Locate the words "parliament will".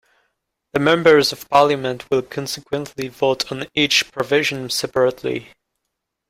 1.47-2.23